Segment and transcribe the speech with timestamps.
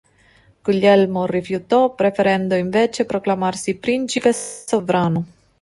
[0.63, 5.25] Guglielmo rifiutò, preferendo invece proclamarsi "principe sovrano".